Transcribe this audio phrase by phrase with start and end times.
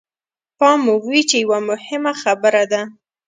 [0.57, 2.81] پام مو وي چې يوه مهمه خبره ده.